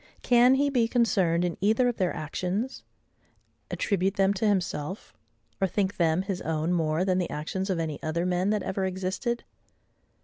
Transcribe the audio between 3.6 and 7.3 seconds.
attribute them to himself, or think them his own more than the